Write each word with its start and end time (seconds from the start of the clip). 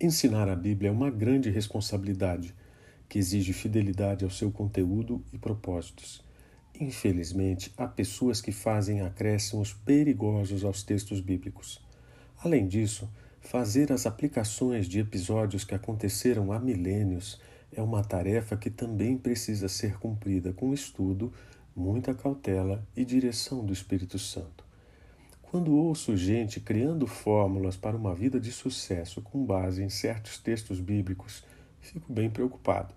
Ensinar 0.00 0.48
a 0.48 0.54
Bíblia 0.54 0.90
é 0.90 0.92
uma 0.92 1.10
grande 1.10 1.50
responsabilidade 1.50 2.54
que 3.08 3.18
exige 3.18 3.52
fidelidade 3.52 4.24
ao 4.24 4.30
seu 4.30 4.48
conteúdo 4.48 5.24
e 5.32 5.38
propósitos. 5.38 6.24
Infelizmente, 6.78 7.74
há 7.76 7.84
pessoas 7.84 8.40
que 8.40 8.52
fazem 8.52 9.00
acréscimos 9.00 9.72
perigosos 9.72 10.62
aos 10.64 10.84
textos 10.84 11.20
bíblicos. 11.20 11.84
Além 12.38 12.68
disso, 12.68 13.10
fazer 13.40 13.90
as 13.90 14.06
aplicações 14.06 14.86
de 14.86 15.00
episódios 15.00 15.64
que 15.64 15.74
aconteceram 15.74 16.52
há 16.52 16.60
milênios 16.60 17.40
é 17.72 17.82
uma 17.82 18.04
tarefa 18.04 18.56
que 18.56 18.70
também 18.70 19.18
precisa 19.18 19.66
ser 19.66 19.98
cumprida 19.98 20.52
com 20.52 20.72
estudo, 20.72 21.32
muita 21.74 22.14
cautela 22.14 22.86
e 22.96 23.04
direção 23.04 23.66
do 23.66 23.72
Espírito 23.72 24.16
Santo. 24.16 24.67
Quando 25.50 25.74
ouço 25.74 26.14
gente 26.14 26.60
criando 26.60 27.06
fórmulas 27.06 27.74
para 27.74 27.96
uma 27.96 28.14
vida 28.14 28.38
de 28.38 28.52
sucesso 28.52 29.22
com 29.22 29.46
base 29.46 29.82
em 29.82 29.88
certos 29.88 30.36
textos 30.36 30.78
bíblicos, 30.78 31.42
fico 31.80 32.12
bem 32.12 32.28
preocupado. 32.28 32.94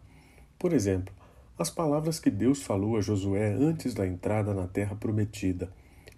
Por 0.60 0.74
exemplo, 0.74 1.14
as 1.58 1.70
palavras 1.70 2.20
que 2.20 2.30
Deus 2.30 2.62
falou 2.62 2.98
a 2.98 3.02
Josué 3.02 3.54
antes 3.54 3.94
da 3.94 4.06
entrada 4.06 4.54
na 4.54 4.68
terra 4.68 4.98
prometida. 4.98 5.72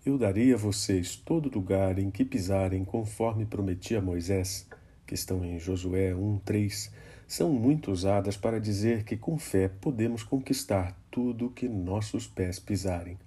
Eu 0.03 0.17
darei 0.17 0.51
a 0.51 0.57
vocês 0.57 1.15
todo 1.15 1.53
lugar 1.53 1.99
em 1.99 2.09
que 2.09 2.25
pisarem, 2.25 2.83
conforme 2.83 3.45
prometi 3.45 3.95
a 3.95 4.01
Moisés, 4.01 4.67
que 5.05 5.13
estão 5.13 5.45
em 5.45 5.59
Josué 5.59 6.15
1:3, 6.15 6.91
são 7.27 7.51
muito 7.51 7.91
usadas 7.91 8.35
para 8.35 8.59
dizer 8.59 9.03
que 9.03 9.15
com 9.15 9.37
fé 9.37 9.67
podemos 9.69 10.23
conquistar 10.23 10.99
tudo 11.11 11.51
que 11.51 11.69
nossos 11.69 12.25
pés 12.25 12.57
pisarem. 12.57 13.19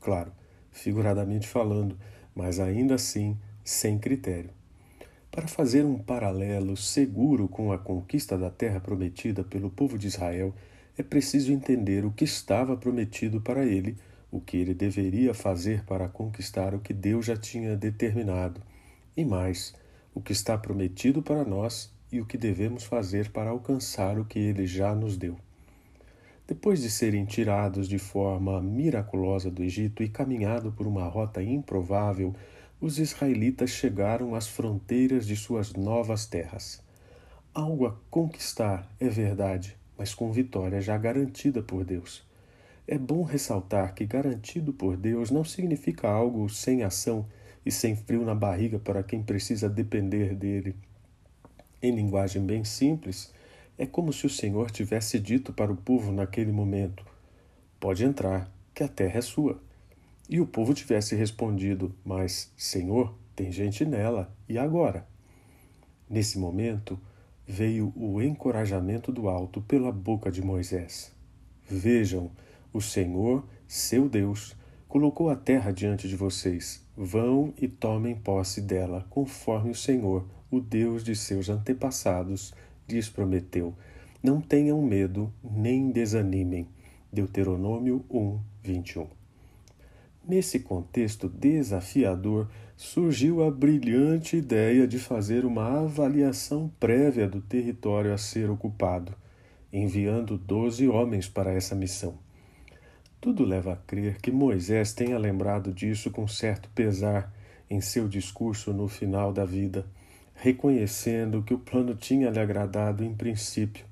Claro, 0.00 0.32
figuradamente 0.72 1.46
falando, 1.46 1.96
mas 2.34 2.58
ainda 2.58 2.94
assim 2.94 3.36
sem 3.64 3.98
critério. 3.98 4.50
Para 5.30 5.48
fazer 5.48 5.84
um 5.84 5.98
paralelo 5.98 6.76
seguro 6.76 7.48
com 7.48 7.72
a 7.72 7.78
conquista 7.78 8.36
da 8.36 8.50
terra 8.50 8.80
prometida 8.80 9.42
pelo 9.42 9.70
povo 9.70 9.96
de 9.96 10.06
Israel, 10.06 10.54
é 10.96 11.02
preciso 11.02 11.52
entender 11.52 12.04
o 12.04 12.12
que 12.12 12.24
estava 12.24 12.76
prometido 12.76 13.40
para 13.40 13.64
ele, 13.64 13.96
o 14.30 14.40
que 14.40 14.56
ele 14.56 14.74
deveria 14.74 15.32
fazer 15.32 15.84
para 15.84 16.08
conquistar 16.08 16.74
o 16.74 16.80
que 16.80 16.92
Deus 16.92 17.26
já 17.26 17.36
tinha 17.36 17.76
determinado, 17.76 18.60
e 19.16 19.24
mais, 19.24 19.74
o 20.14 20.20
que 20.20 20.32
está 20.32 20.56
prometido 20.58 21.22
para 21.22 21.44
nós 21.44 21.90
e 22.10 22.20
o 22.20 22.26
que 22.26 22.36
devemos 22.36 22.84
fazer 22.84 23.30
para 23.30 23.50
alcançar 23.50 24.18
o 24.18 24.24
que 24.24 24.38
ele 24.38 24.66
já 24.66 24.94
nos 24.94 25.16
deu. 25.16 25.38
Depois 26.52 26.82
de 26.82 26.90
serem 26.90 27.24
tirados 27.24 27.88
de 27.88 27.98
forma 27.98 28.60
miraculosa 28.60 29.50
do 29.50 29.62
Egito 29.62 30.02
e 30.02 30.08
caminhado 30.10 30.70
por 30.70 30.86
uma 30.86 31.08
rota 31.08 31.42
improvável, 31.42 32.34
os 32.78 32.98
israelitas 32.98 33.70
chegaram 33.70 34.34
às 34.34 34.46
fronteiras 34.46 35.26
de 35.26 35.34
suas 35.34 35.72
novas 35.72 36.26
terras. 36.26 36.82
Algo 37.54 37.86
a 37.86 37.96
conquistar, 38.10 38.86
é 39.00 39.08
verdade, 39.08 39.78
mas 39.96 40.14
com 40.14 40.30
vitória 40.30 40.78
já 40.82 40.94
garantida 40.98 41.62
por 41.62 41.86
Deus. 41.86 42.22
É 42.86 42.98
bom 42.98 43.22
ressaltar 43.22 43.94
que 43.94 44.04
garantido 44.04 44.74
por 44.74 44.94
Deus 44.94 45.30
não 45.30 45.46
significa 45.46 46.06
algo 46.06 46.50
sem 46.50 46.82
ação 46.82 47.24
e 47.64 47.72
sem 47.72 47.96
frio 47.96 48.26
na 48.26 48.34
barriga 48.34 48.78
para 48.78 49.02
quem 49.02 49.22
precisa 49.22 49.70
depender 49.70 50.34
dele. 50.34 50.76
Em 51.80 51.96
linguagem 51.96 52.44
bem 52.44 52.62
simples, 52.62 53.32
é 53.82 53.86
como 53.86 54.12
se 54.12 54.24
o 54.24 54.30
Senhor 54.30 54.70
tivesse 54.70 55.18
dito 55.18 55.52
para 55.52 55.72
o 55.72 55.76
povo 55.76 56.12
naquele 56.12 56.52
momento: 56.52 57.04
Pode 57.80 58.04
entrar, 58.04 58.48
que 58.72 58.84
a 58.84 58.88
terra 58.88 59.18
é 59.18 59.20
sua. 59.20 59.60
E 60.30 60.40
o 60.40 60.46
povo 60.46 60.72
tivesse 60.72 61.16
respondido: 61.16 61.92
Mas, 62.04 62.52
Senhor, 62.56 63.12
tem 63.34 63.50
gente 63.50 63.84
nela, 63.84 64.32
e 64.48 64.56
agora? 64.56 65.04
Nesse 66.08 66.38
momento, 66.38 66.96
veio 67.44 67.92
o 67.96 68.22
encorajamento 68.22 69.10
do 69.10 69.28
alto 69.28 69.60
pela 69.60 69.90
boca 69.90 70.30
de 70.30 70.40
Moisés. 70.40 71.10
Vejam, 71.68 72.30
o 72.72 72.80
Senhor, 72.80 73.44
seu 73.66 74.08
Deus, 74.08 74.54
colocou 74.86 75.28
a 75.28 75.34
terra 75.34 75.72
diante 75.72 76.06
de 76.06 76.14
vocês. 76.14 76.86
Vão 76.96 77.52
e 77.60 77.66
tomem 77.66 78.14
posse 78.14 78.60
dela, 78.60 79.04
conforme 79.10 79.72
o 79.72 79.74
Senhor, 79.74 80.24
o 80.52 80.60
Deus 80.60 81.02
de 81.02 81.16
seus 81.16 81.48
antepassados, 81.48 82.54
lhes 82.88 83.08
prometeu: 83.08 83.74
Não 84.22 84.40
tenham 84.40 84.80
medo, 84.82 85.32
nem 85.42 85.90
desanimem. 85.90 86.66
Deuteronômio 87.12 88.04
1, 88.10 88.40
21. 88.62 89.06
Nesse 90.26 90.60
contexto 90.60 91.28
desafiador, 91.28 92.48
surgiu 92.76 93.42
a 93.42 93.50
brilhante 93.50 94.36
ideia 94.36 94.86
de 94.86 94.98
fazer 94.98 95.44
uma 95.44 95.80
avaliação 95.80 96.70
prévia 96.78 97.28
do 97.28 97.40
território 97.40 98.14
a 98.14 98.18
ser 98.18 98.48
ocupado, 98.48 99.14
enviando 99.72 100.38
doze 100.38 100.88
homens 100.88 101.28
para 101.28 101.52
essa 101.52 101.74
missão. 101.74 102.18
Tudo 103.20 103.44
leva 103.44 103.74
a 103.74 103.76
crer 103.76 104.20
que 104.20 104.30
Moisés 104.30 104.92
tenha 104.92 105.18
lembrado 105.18 105.72
disso 105.72 106.10
com 106.10 106.26
certo 106.26 106.68
pesar 106.74 107.32
em 107.68 107.80
seu 107.80 108.08
discurso 108.08 108.72
no 108.72 108.88
final 108.88 109.32
da 109.32 109.44
vida 109.44 109.86
reconhecendo 110.34 111.42
que 111.42 111.54
o 111.54 111.58
plano 111.58 111.94
tinha 111.94 112.30
lhe 112.30 112.40
agradado 112.40 113.04
em 113.04 113.14
princípio. 113.14 113.84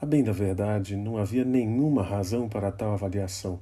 A 0.00 0.06
bem 0.06 0.22
da 0.22 0.32
verdade, 0.32 0.96
não 0.96 1.18
havia 1.18 1.44
nenhuma 1.44 2.02
razão 2.02 2.48
para 2.48 2.72
tal 2.72 2.92
avaliação. 2.92 3.60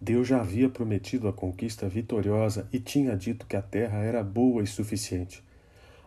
Deus 0.00 0.28
já 0.28 0.40
havia 0.40 0.68
prometido 0.68 1.28
a 1.28 1.32
conquista 1.32 1.88
vitoriosa 1.88 2.68
e 2.72 2.78
tinha 2.78 3.16
dito 3.16 3.46
que 3.46 3.56
a 3.56 3.62
terra 3.62 3.98
era 3.98 4.22
boa 4.22 4.62
e 4.62 4.66
suficiente. 4.66 5.42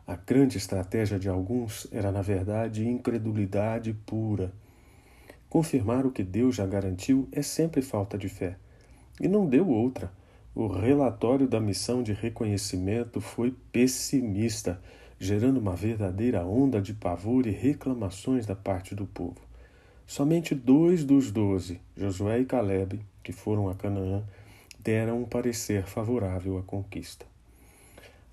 A 0.07 0.15
grande 0.15 0.57
estratégia 0.57 1.19
de 1.19 1.29
alguns 1.29 1.87
era, 1.91 2.11
na 2.11 2.21
verdade, 2.21 2.87
incredulidade 2.87 3.93
pura. 4.05 4.51
Confirmar 5.49 6.05
o 6.05 6.11
que 6.11 6.23
Deus 6.23 6.55
já 6.55 6.65
garantiu 6.65 7.27
é 7.31 7.41
sempre 7.41 7.81
falta 7.81 8.17
de 8.17 8.27
fé. 8.27 8.57
E 9.19 9.27
não 9.27 9.45
deu 9.45 9.67
outra. 9.67 10.11
O 10.55 10.67
relatório 10.67 11.47
da 11.47 11.59
missão 11.59 12.01
de 12.01 12.11
reconhecimento 12.13 13.21
foi 13.21 13.55
pessimista 13.71 14.81
gerando 15.21 15.59
uma 15.59 15.75
verdadeira 15.75 16.43
onda 16.43 16.81
de 16.81 16.95
pavor 16.95 17.45
e 17.45 17.51
reclamações 17.51 18.47
da 18.47 18.55
parte 18.55 18.95
do 18.95 19.05
povo. 19.05 19.39
Somente 20.07 20.55
dois 20.55 21.03
dos 21.03 21.29
doze, 21.31 21.79
Josué 21.95 22.39
e 22.39 22.45
Caleb, 22.45 22.99
que 23.21 23.31
foram 23.31 23.69
a 23.69 23.75
Canaã, 23.75 24.23
deram 24.79 25.21
um 25.21 25.25
parecer 25.25 25.85
favorável 25.85 26.57
à 26.57 26.63
conquista. 26.63 27.23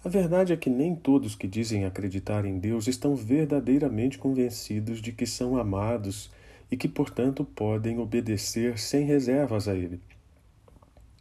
A 0.03 0.09
verdade 0.09 0.55
é 0.55 0.57
que 0.57 0.71
nem 0.71 0.97
todos 0.97 1.35
que 1.35 1.47
dizem 1.47 1.85
acreditar 1.85 2.47
em 2.47 2.59
Deus 2.59 2.89
estão 2.89 3.15
verdadeiramente 3.15 4.17
convencidos 4.17 5.03
de 5.03 5.13
que 5.13 5.27
são 5.27 5.59
amados 5.59 6.31
e 6.71 6.77
que, 6.77 6.89
portanto, 6.89 7.45
podem 7.45 7.99
obedecer 7.99 8.79
sem 8.79 9.05
reservas 9.05 9.69
a 9.69 9.75
Ele. 9.75 10.01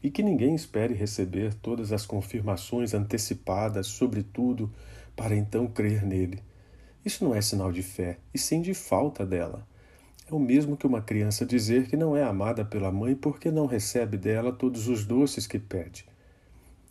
E 0.01 0.09
que 0.09 0.23
ninguém 0.23 0.55
espere 0.55 0.93
receber 0.93 1.53
todas 1.55 1.91
as 1.91 2.05
confirmações 2.05 2.93
antecipadas 2.93 3.87
sobre 3.87 4.23
tudo 4.23 4.71
para 5.17 5.35
então 5.35 5.67
crer 5.67 6.05
nele. 6.05 6.39
Isso 7.03 7.25
não 7.25 7.33
é 7.33 7.41
sinal 7.41 7.71
de 7.71 7.81
fé, 7.81 8.19
e 8.33 8.37
sim 8.37 8.61
de 8.61 8.73
falta 8.75 9.25
dela. 9.25 9.67
É 10.29 10.33
o 10.33 10.39
mesmo 10.39 10.77
que 10.77 10.85
uma 10.85 11.01
criança 11.01 11.45
dizer 11.45 11.87
que 11.87 11.97
não 11.97 12.15
é 12.15 12.21
amada 12.21 12.63
pela 12.63 12.91
mãe 12.91 13.15
porque 13.15 13.49
não 13.49 13.65
recebe 13.65 14.15
dela 14.15 14.53
todos 14.53 14.87
os 14.87 15.05
doces 15.05 15.47
que 15.47 15.57
pede. 15.57 16.05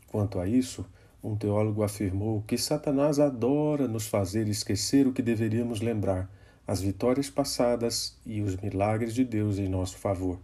Quanto 0.09 0.41
a 0.41 0.49
isso, 0.49 0.85
um 1.23 1.37
teólogo 1.37 1.83
afirmou 1.83 2.43
que 2.43 2.59
Satanás 2.59 3.21
adora 3.21 3.87
nos 3.87 4.09
fazer 4.09 4.49
esquecer 4.49 5.07
o 5.07 5.13
que 5.13 5.23
deveríamos 5.23 5.81
lembrar, 5.81 6.29
as 6.67 6.81
vitórias 6.81 7.31
passadas 7.31 8.19
e 8.27 8.41
os 8.41 8.57
milagres 8.57 9.15
de 9.15 9.25
Deus 9.25 9.59
em 9.59 9.69
nosso 9.69 9.99
favor. 9.99 10.41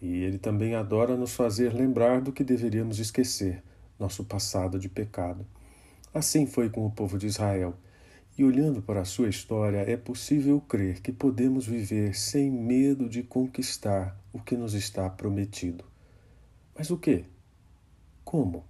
E 0.00 0.22
ele 0.22 0.38
também 0.38 0.76
adora 0.76 1.16
nos 1.16 1.34
fazer 1.34 1.72
lembrar 1.72 2.20
do 2.20 2.32
que 2.32 2.44
deveríamos 2.44 3.00
esquecer, 3.00 3.60
nosso 3.98 4.22
passado 4.22 4.78
de 4.78 4.88
pecado. 4.88 5.44
Assim 6.12 6.46
foi 6.46 6.70
com 6.70 6.86
o 6.86 6.90
povo 6.90 7.18
de 7.18 7.26
Israel. 7.26 7.74
E 8.36 8.44
olhando 8.44 8.80
para 8.80 9.00
a 9.00 9.04
sua 9.04 9.28
história, 9.28 9.78
é 9.78 9.96
possível 9.96 10.60
crer 10.60 11.00
que 11.00 11.12
podemos 11.12 11.66
viver 11.66 12.16
sem 12.16 12.50
medo 12.50 13.08
de 13.08 13.22
conquistar 13.22 14.16
o 14.32 14.38
que 14.38 14.56
nos 14.56 14.74
está 14.74 15.10
prometido. 15.10 15.84
Mas 16.74 16.90
o 16.90 16.96
que? 16.96 17.24
Como? 18.24 18.64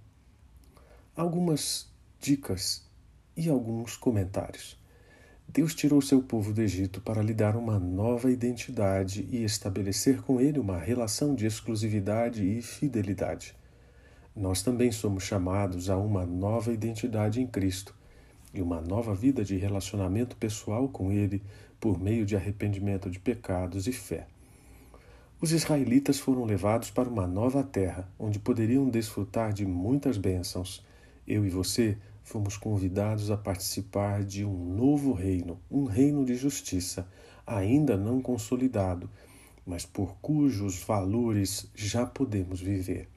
Algumas 1.15 1.89
dicas 2.19 2.85
e 3.37 3.49
alguns 3.49 3.97
comentários. 3.97 4.77
Deus 5.47 5.75
tirou 5.75 6.01
seu 6.01 6.23
povo 6.23 6.53
do 6.53 6.61
Egito 6.61 7.01
para 7.01 7.23
lhe 7.23 7.35
dar 7.35 7.57
uma 7.57 7.79
nova 7.79 8.31
identidade 8.31 9.29
e 9.31 9.45
estabelecer 9.45 10.23
com 10.23 10.41
ele 10.41 10.59
uma 10.59 10.79
relação 10.79 11.35
de 11.35 11.47
exclusividade 11.47 12.45
e 12.45 12.61
fidelidade 12.63 13.58
nós 14.39 14.63
também 14.63 14.93
somos 14.93 15.25
chamados 15.25 15.91
a 15.91 15.97
uma 15.97 16.25
nova 16.25 16.73
identidade 16.73 17.41
em 17.41 17.47
Cristo 17.47 17.93
e 18.55 18.63
uma 18.63 18.81
nova 18.81 19.13
vida 19.13 19.45
de 19.45 19.57
relacionamento 19.57 20.37
pessoal 20.37 20.89
com 20.89 21.11
Ele 21.11 21.43
por 21.81 22.01
meio 22.01 22.25
de 22.25 22.37
arrependimento 22.37 23.11
de 23.11 23.19
pecados 23.19 23.89
e 23.89 23.93
fé. 23.93 24.29
Os 25.41 25.51
israelitas 25.51 26.21
foram 26.21 26.45
levados 26.45 26.89
para 26.89 27.09
uma 27.09 27.27
nova 27.27 27.65
terra, 27.65 28.09
onde 28.17 28.39
poderiam 28.39 28.89
desfrutar 28.89 29.53
de 29.53 29.67
muitas 29.67 30.17
bênçãos. 30.17 30.85
Eu 31.27 31.45
e 31.45 31.51
você 31.51 31.99
fomos 32.23 32.57
convidados 32.57 33.33
a 33.33 33.37
participar 33.37 34.23
de 34.23 34.45
um 34.45 34.77
novo 34.77 35.13
reino, 35.13 35.59
um 35.69 35.85
reino 35.85 36.25
de 36.25 36.37
justiça, 36.37 37.09
ainda 37.45 37.97
não 37.97 38.21
consolidado, 38.21 39.11
mas 39.67 39.85
por 39.85 40.15
cujos 40.23 40.81
valores 40.83 41.69
já 41.75 42.07
podemos 42.07 42.61
viver. 42.61 43.09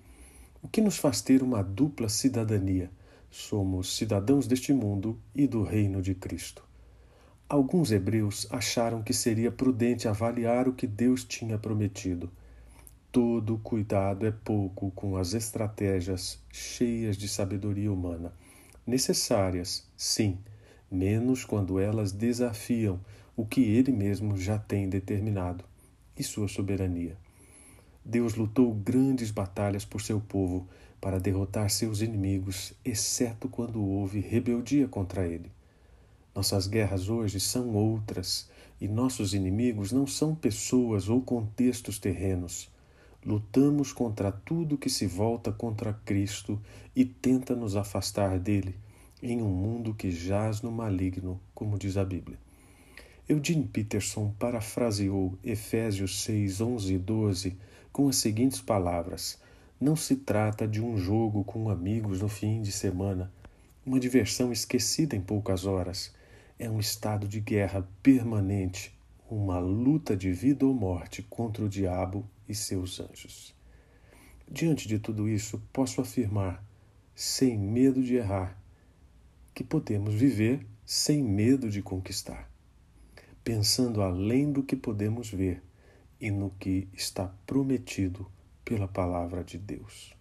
O 0.63 0.67
que 0.67 0.79
nos 0.79 0.97
faz 0.97 1.21
ter 1.21 1.41
uma 1.41 1.63
dupla 1.63 2.07
cidadania? 2.07 2.91
Somos 3.31 3.95
cidadãos 3.95 4.45
deste 4.45 4.71
mundo 4.71 5.19
e 5.33 5.47
do 5.47 5.63
reino 5.63 6.03
de 6.03 6.13
Cristo. 6.13 6.63
Alguns 7.49 7.91
hebreus 7.91 8.45
acharam 8.51 9.01
que 9.01 9.11
seria 9.11 9.51
prudente 9.51 10.07
avaliar 10.07 10.67
o 10.67 10.73
que 10.73 10.85
Deus 10.85 11.23
tinha 11.23 11.57
prometido. 11.57 12.31
Todo 13.11 13.57
cuidado 13.57 14.25
é 14.25 14.31
pouco 14.31 14.91
com 14.91 15.17
as 15.17 15.33
estratégias 15.33 16.39
cheias 16.51 17.17
de 17.17 17.27
sabedoria 17.27 17.91
humana. 17.91 18.31
Necessárias, 18.85 19.89
sim, 19.97 20.37
menos 20.91 21.43
quando 21.43 21.79
elas 21.79 22.11
desafiam 22.11 22.99
o 23.35 23.45
que 23.45 23.61
ele 23.61 23.91
mesmo 23.91 24.37
já 24.37 24.59
tem 24.59 24.87
determinado 24.87 25.65
e 26.15 26.23
sua 26.23 26.47
soberania. 26.47 27.17
Deus 28.03 28.35
lutou 28.35 28.73
grandes 28.73 29.29
batalhas 29.29 29.85
por 29.85 30.01
seu 30.01 30.19
povo 30.19 30.67
para 30.99 31.19
derrotar 31.19 31.69
seus 31.69 32.01
inimigos, 32.01 32.73
exceto 32.83 33.47
quando 33.47 33.81
houve 33.81 34.19
rebeldia 34.19 34.87
contra 34.87 35.27
ele. 35.27 35.51
Nossas 36.33 36.67
guerras 36.67 37.09
hoje 37.09 37.39
são 37.39 37.75
outras 37.75 38.49
e 38.79 38.87
nossos 38.87 39.33
inimigos 39.33 39.91
não 39.91 40.07
são 40.07 40.33
pessoas 40.33 41.09
ou 41.09 41.21
contextos 41.21 41.99
terrenos. 41.99 42.69
Lutamos 43.23 43.93
contra 43.93 44.31
tudo 44.31 44.77
que 44.77 44.89
se 44.89 45.05
volta 45.05 45.51
contra 45.51 45.93
Cristo 45.93 46.59
e 46.95 47.05
tenta 47.05 47.55
nos 47.55 47.75
afastar 47.75 48.39
dele 48.39 48.75
em 49.21 49.41
um 49.41 49.49
mundo 49.49 49.93
que 49.93 50.09
jaz 50.09 50.61
no 50.61 50.71
maligno, 50.71 51.39
como 51.53 51.77
diz 51.77 51.97
a 51.97 52.03
Bíblia. 52.03 52.39
Eugene 53.29 53.65
Peterson 53.65 54.33
parafraseou 54.39 55.37
Efésios 55.43 56.23
6, 56.23 56.59
11 56.59 56.93
e 56.93 56.97
12 56.97 57.57
com 57.91 58.07
as 58.07 58.15
seguintes 58.15 58.61
palavras: 58.61 59.39
Não 59.79 59.95
se 59.95 60.15
trata 60.15 60.67
de 60.67 60.81
um 60.81 60.97
jogo 60.97 61.43
com 61.43 61.69
amigos 61.69 62.21
no 62.21 62.29
fim 62.29 62.61
de 62.61 62.71
semana, 62.71 63.31
uma 63.85 63.99
diversão 63.99 64.51
esquecida 64.51 65.15
em 65.15 65.21
poucas 65.21 65.65
horas. 65.65 66.13
É 66.57 66.69
um 66.69 66.79
estado 66.79 67.27
de 67.27 67.39
guerra 67.39 67.87
permanente, 68.03 68.95
uma 69.29 69.59
luta 69.59 70.15
de 70.15 70.31
vida 70.31 70.65
ou 70.65 70.73
morte 70.73 71.23
contra 71.23 71.63
o 71.63 71.69
diabo 71.69 72.25
e 72.47 72.53
seus 72.53 72.99
anjos. 72.99 73.55
Diante 74.49 74.87
de 74.87 74.99
tudo 74.99 75.27
isso, 75.27 75.61
posso 75.71 76.01
afirmar, 76.01 76.63
sem 77.15 77.57
medo 77.57 78.03
de 78.03 78.15
errar, 78.15 78.57
que 79.53 79.63
podemos 79.63 80.13
viver 80.13 80.65
sem 80.85 81.23
medo 81.23 81.69
de 81.69 81.81
conquistar, 81.81 82.49
pensando 83.43 84.01
além 84.01 84.51
do 84.51 84.61
que 84.61 84.75
podemos 84.75 85.29
ver 85.29 85.63
e 86.21 86.29
no 86.29 86.51
que 86.51 86.87
está 86.93 87.25
prometido 87.47 88.31
pela 88.63 88.87
palavra 88.87 89.43
de 89.43 89.57
Deus. 89.57 90.13